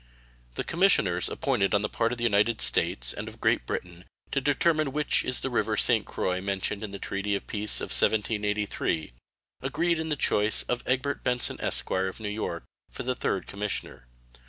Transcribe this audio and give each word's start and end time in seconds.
The 0.55 0.63
commissioners 0.63 1.29
appointed 1.29 1.75
on 1.75 1.83
the 1.83 1.87
part 1.87 2.11
of 2.11 2.17
the 2.17 2.23
United 2.23 2.59
States 2.59 3.13
and 3.13 3.27
of 3.27 3.39
Great 3.39 3.67
Britain 3.67 4.05
to 4.31 4.41
determine 4.41 4.91
which 4.93 5.23
is 5.23 5.41
the 5.41 5.51
river 5.51 5.77
St. 5.77 6.07
Croix 6.07 6.41
mentioned 6.41 6.81
in 6.81 6.89
the 6.89 6.97
treaty 6.97 7.35
of 7.35 7.45
peace 7.45 7.79
of 7.81 7.89
1783, 7.93 9.11
agreed 9.61 9.99
in 9.99 10.09
the 10.09 10.15
choice 10.15 10.63
of 10.63 10.81
Egbert 10.87 11.23
Benson, 11.23 11.61
esq., 11.61 11.91
of 11.91 12.19
New 12.19 12.29
York, 12.29 12.63
for 12.89 13.03
the 13.03 13.15
3rd 13.15 13.45
commissioner. 13.45 14.07